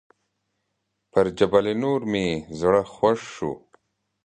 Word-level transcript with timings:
پر 1.11 1.25
جبل 1.37 1.65
النور 1.73 2.01
مې 2.11 2.25
زړه 2.59 2.81
خوږ 2.93 3.19
شو. 3.33 3.51